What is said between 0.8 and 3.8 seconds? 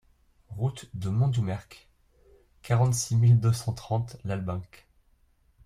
de Montdoumerc, quarante-six mille deux cent